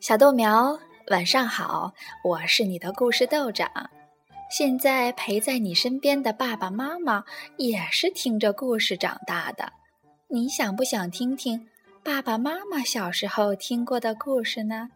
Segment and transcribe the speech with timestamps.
[0.00, 0.78] 小豆苗，
[1.08, 1.92] 晚上好！
[2.22, 3.68] 我是你的故事豆长。
[4.48, 7.24] 现在陪在你身边的爸爸妈妈
[7.56, 9.72] 也是听着故事长大的。
[10.28, 11.66] 你想不想听听
[12.04, 14.88] 爸爸妈妈小时候听过的故事呢？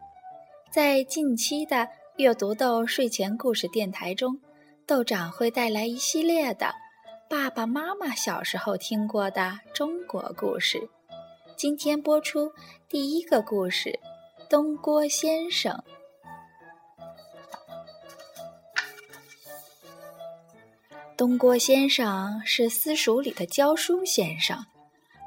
[0.71, 1.85] 在近期的
[2.15, 4.39] 阅读豆睡前故事电台中，
[4.87, 6.73] 豆长会带来一系列的
[7.29, 10.89] 爸爸妈妈小时候听过的中国故事。
[11.57, 12.49] 今天播出
[12.87, 13.99] 第一个故事。
[14.53, 15.83] 东郭先生，
[21.17, 24.63] 东郭先生是私塾里的教书先生。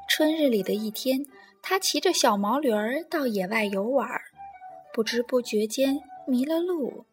[0.07, 1.25] 春日里的一天，
[1.61, 4.09] 他骑着小毛驴儿到野外游玩，
[4.93, 7.05] 不知不觉间迷了路。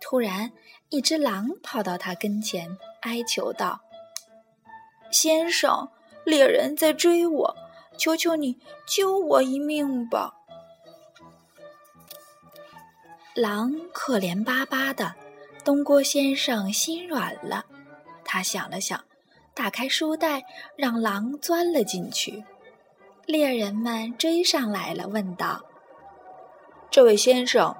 [0.00, 0.50] 突然，
[0.88, 3.80] 一只狼跑到他跟前，哀求道
[5.12, 5.90] ：“先生，
[6.24, 7.56] 猎人在追我，
[7.96, 10.32] 求求你救我一命吧！”
[13.36, 15.14] 狼可怜巴巴的，
[15.62, 17.66] 东郭先生心软了。
[18.24, 19.04] 他想了想，
[19.52, 20.42] 打开书袋，
[20.74, 22.46] 让狼钻了进去。
[23.26, 25.66] 猎人们追上来了，问道
[26.90, 27.76] ：“这位先生，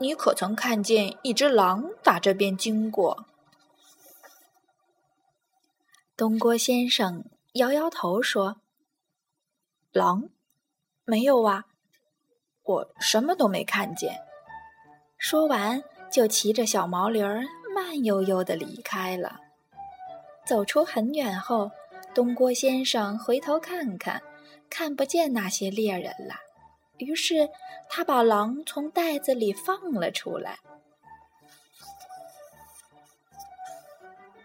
[0.00, 3.26] 你可曾看见一只狼打这边经过？”
[6.16, 8.56] 东郭先生摇摇头说
[9.92, 10.30] ：“狼，
[11.04, 11.66] 没有啊，
[12.64, 14.20] 我什么都没看见。”
[15.18, 17.42] 说完，就骑着小毛驴儿
[17.74, 19.40] 慢悠悠地离开了。
[20.44, 21.70] 走出很远后，
[22.14, 24.22] 东郭先生回头看看，
[24.70, 26.36] 看不见那些猎人了。
[26.98, 27.48] 于是，
[27.88, 30.58] 他把狼从袋子里放了出来。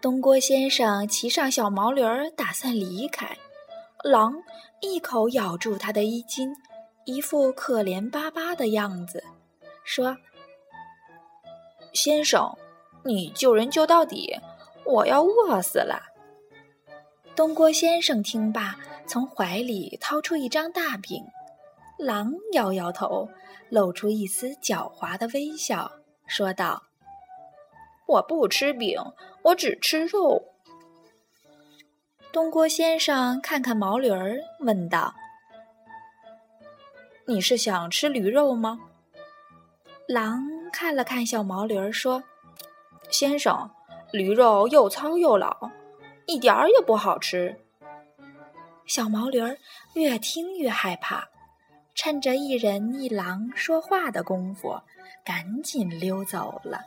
[0.00, 3.38] 东郭先生骑上小毛驴儿，打算离开，
[4.02, 4.34] 狼
[4.80, 6.52] 一口咬住他的衣襟，
[7.04, 9.22] 一副可怜巴巴的样子，
[9.84, 10.16] 说。
[11.92, 12.56] 先生，
[13.04, 14.38] 你救人救到底，
[14.84, 16.02] 我要饿死了。
[17.34, 18.76] 东郭先生听罢，
[19.06, 21.24] 从怀里掏出一张大饼。
[21.98, 23.28] 狼摇摇头，
[23.68, 25.90] 露出一丝狡猾的微笑，
[26.26, 26.82] 说道
[28.08, 29.00] ：“我不吃饼，
[29.42, 30.42] 我只吃肉。”
[32.32, 35.14] 东郭先生看看毛驴儿，问道
[37.26, 38.80] ：“你是想吃驴肉吗？”
[40.08, 42.24] 狼看了看小毛驴儿，说
[43.10, 43.70] ：“先生，
[44.10, 45.70] 驴肉又糙又老，
[46.26, 47.60] 一点儿也不好吃。”
[48.86, 49.56] 小毛驴儿
[49.94, 51.28] 越听越害怕，
[51.94, 54.80] 趁着一人一狼说话的功夫，
[55.24, 56.80] 赶紧溜走了。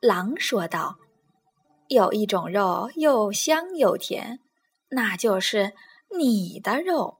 [0.00, 0.96] 狼说道
[1.88, 4.38] ：“有一种肉又香又甜，
[4.90, 5.72] 那就是
[6.16, 7.18] 你的肉。”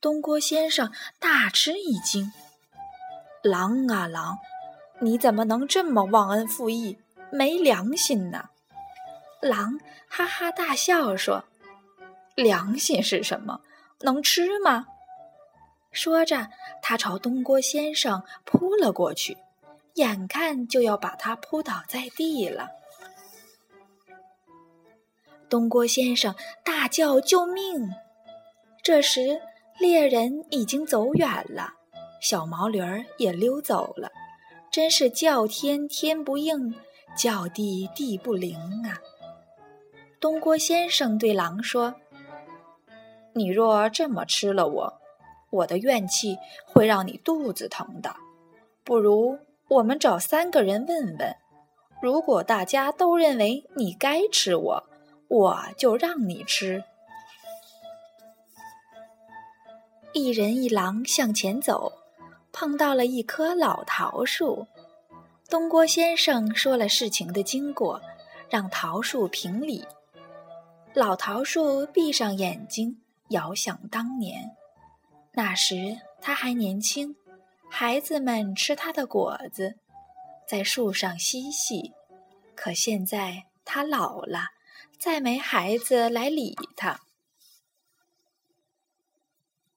[0.00, 2.32] 东郭先生大吃一惊
[3.44, 4.38] ：“狼啊狼，
[5.00, 6.98] 你怎么能这么忘恩负义、
[7.30, 8.48] 没良心呢？”
[9.42, 9.78] 狼
[10.08, 11.44] 哈哈大笑说
[12.34, 13.60] ：“良心是什么？
[14.00, 14.86] 能吃吗？”
[15.92, 16.48] 说着，
[16.80, 19.36] 他朝东郭先生扑了过去，
[19.94, 22.68] 眼看就要把他扑倒在地了。
[25.50, 26.34] 东郭先生
[26.64, 27.90] 大叫：“救命！”
[28.82, 29.40] 这时，
[29.78, 31.74] 猎人已经走远了，
[32.24, 34.10] 小毛驴儿也溜走了，
[34.70, 36.74] 真是叫天天不应，
[37.14, 38.96] 叫地地不灵啊！
[40.18, 41.96] 东郭先生对狼说
[43.36, 45.00] ：“你若这么吃了我，
[45.50, 48.16] 我的怨气会让你肚子疼的。
[48.84, 51.36] 不如我们找三个人问问，
[52.00, 54.84] 如果大家都认为你该吃我，
[55.28, 56.84] 我就让你吃。”
[60.14, 61.92] 一人一狼向前走，
[62.54, 64.66] 碰到了一棵老桃树。
[65.50, 68.00] 东郭先生说了事情的经过，
[68.48, 69.84] 让桃树评理。
[70.94, 74.56] 老桃树闭上眼睛，遥想当年。
[75.32, 77.16] 那时他还年轻，
[77.68, 79.74] 孩子们吃他的果子，
[80.48, 81.92] 在树上嬉戏。
[82.54, 84.44] 可现在他老了，
[84.96, 87.00] 再没孩子来理他。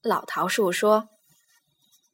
[0.04, 1.10] 老桃树说：“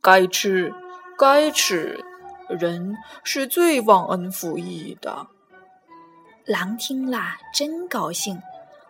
[0.03, 0.73] 该吃，
[1.17, 2.03] 该吃，
[2.49, 5.27] 人是最忘恩负义的。”
[6.43, 8.37] 狼听了真高兴，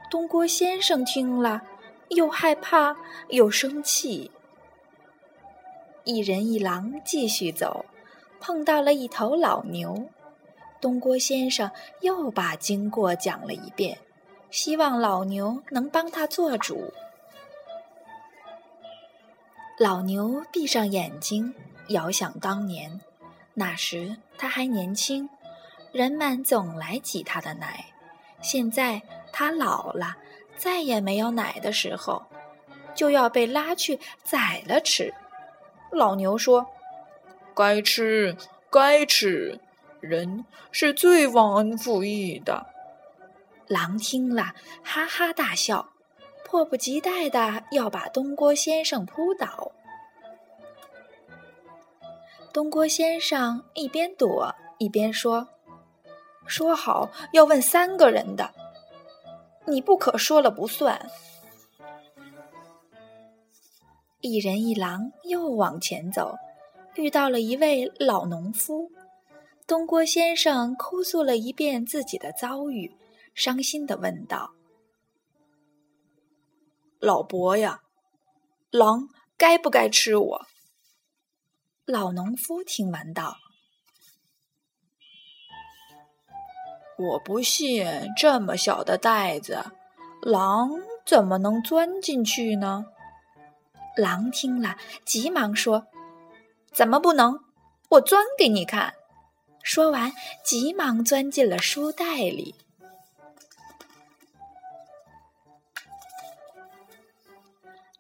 [0.10, 1.62] 东郭先生听了
[2.10, 2.98] 又害怕
[3.30, 4.32] 又生气。
[6.04, 7.86] 一人一狼继续走，
[8.40, 10.10] 碰到了一头老牛。
[10.82, 11.70] 东郭先生
[12.02, 14.00] 又把经过讲了一遍，
[14.50, 16.92] 希望老牛能帮他做主。
[19.84, 21.54] 老牛闭上眼睛，
[21.90, 23.02] 遥想当年，
[23.54, 25.28] 那时他还年轻，
[25.92, 27.88] 人们总来挤他的奶。
[28.42, 29.02] 现在
[29.34, 30.16] 他老了，
[30.56, 32.24] 再也没有奶的时候，
[32.96, 35.14] 就要被拉去宰了吃。
[35.92, 36.66] 老牛说
[37.54, 38.38] ：“该吃，
[38.72, 39.60] 该吃，
[40.00, 42.68] 人是最忘恩负义的。”
[43.68, 45.90] 狼听了，哈哈大笑，
[46.54, 49.72] 迫不及待的要把东郭先生扑倒。
[52.54, 55.48] 东郭先生一边躲一边说
[56.46, 58.54] ：“说好要问三个人的，
[59.66, 61.10] 你不可说了不算。”
[64.22, 66.36] 一人一狼又往前走，
[66.94, 68.92] 遇到了一位老农夫。
[69.66, 72.96] 东郭先生哭诉了一遍自己的遭遇。
[73.34, 74.54] 伤心的问道
[77.04, 77.82] ：“老伯呀，
[78.72, 80.46] 狼该不该吃我？”
[81.84, 83.36] 老农夫听完道
[86.98, 87.86] ：“我不信
[88.16, 89.66] 这么小的袋子，
[90.22, 90.70] 狼
[91.06, 92.86] 怎么能钻进去呢？”
[93.98, 95.86] 狼听了，急忙说
[96.72, 97.38] ：“怎么不能？
[97.90, 98.94] 我钻给你看！”
[99.62, 100.14] 说完，
[100.46, 102.56] 急忙钻进了书袋里。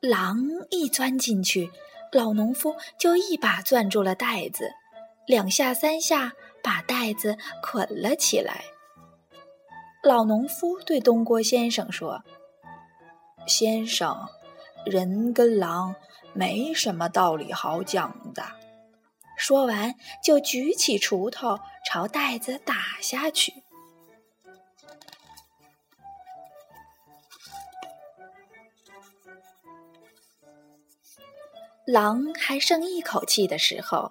[0.06, 0.38] 狼
[0.70, 1.72] 一钻进去，
[2.12, 4.70] 老农夫就一把攥住了袋子，
[5.26, 8.66] 两下三下把袋子捆了起来。
[10.04, 12.22] 老农夫对东郭先生说
[13.48, 14.28] ：“先生，
[14.86, 15.96] 人跟狼
[16.34, 18.44] 没什么道理好讲的。”
[19.40, 23.63] 说完，就举起锄头朝袋子打下去。
[31.86, 34.10] 狼还剩一口气的时候，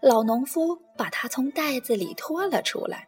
[0.00, 3.06] 老农夫把它从袋子里拖了出来。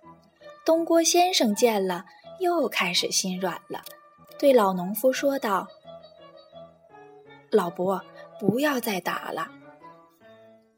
[0.65, 2.05] 东郭先生见了，
[2.39, 3.83] 又开始心软了，
[4.39, 5.67] 对老农夫说道
[7.51, 8.01] ：“老伯，
[8.39, 9.51] 不要再打了。”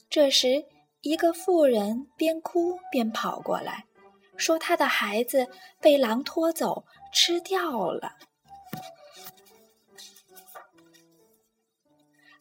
[0.08, 0.64] 这时，
[1.02, 3.84] 一个妇人边哭边跑过来，
[4.36, 5.48] 说：“她的孩子
[5.81, 8.12] 被狼拖走吃掉了。”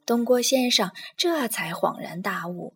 [0.05, 2.73] 东郭先生这才恍然大悟，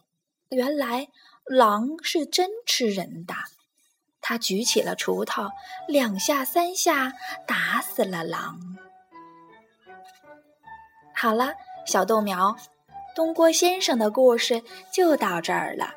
[0.49, 1.07] 原来
[1.45, 3.33] 狼是真吃人的。
[4.21, 5.49] 他举起了锄头，
[5.87, 7.13] 两下三下
[7.45, 8.77] 打死了狼。
[11.13, 11.53] 好了，
[11.85, 12.55] 小豆苗，
[13.15, 15.95] 东郭先生的故事就到这儿了。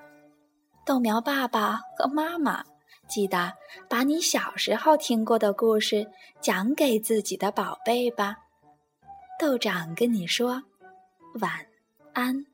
[0.84, 2.64] 豆苗爸爸和妈妈，
[3.08, 3.52] 记得
[3.88, 6.10] 把你小时候听过的故事
[6.40, 8.36] 讲给自己的宝贝吧。
[9.38, 10.62] 豆长跟你说。
[11.34, 11.66] 晚
[12.14, 12.49] 安。